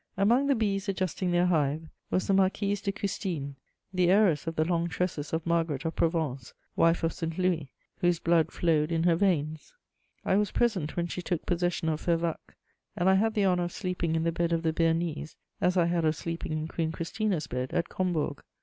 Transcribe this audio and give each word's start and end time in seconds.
]Among 0.27 0.47
the 0.47 0.55
bees 0.55 0.89
adjusting 0.89 1.29
their 1.29 1.45
hive 1.45 1.87
was 2.09 2.25
the 2.25 2.33
Marquise 2.33 2.81
de 2.81 2.91
Custine, 2.91 3.53
the 3.93 4.09
heiress 4.09 4.47
of 4.47 4.55
the 4.55 4.65
long 4.65 4.89
tresses 4.89 5.31
of 5.31 5.45
Margaret 5.45 5.85
of 5.85 5.95
Provence, 5.95 6.55
wife 6.75 7.03
of 7.03 7.13
St. 7.13 7.37
Louis, 7.37 7.69
whose 7.97 8.17
blood 8.17 8.49
flowed 8.51 8.91
in 8.91 9.03
her 9.03 9.15
veins. 9.15 9.75
I 10.25 10.37
was 10.37 10.49
present 10.49 10.95
when 10.97 11.05
she 11.05 11.21
took 11.21 11.45
possession 11.45 11.87
of 11.87 12.01
Fervacques, 12.01 12.55
and 12.95 13.07
I 13.07 13.13
had 13.13 13.35
the 13.35 13.45
honour 13.45 13.65
of 13.65 13.71
sleeping 13.71 14.15
in 14.15 14.23
the 14.23 14.31
bed 14.31 14.51
of 14.51 14.63
the 14.63 14.73
Bearnese, 14.73 15.35
as 15.61 15.77
I 15.77 15.85
had 15.85 16.03
of 16.03 16.15
sleeping 16.15 16.51
in 16.51 16.67
Queen 16.67 16.91
Christina's 16.91 17.45
bed 17.45 17.71
at 17.71 17.87
Combourg. 17.89 18.41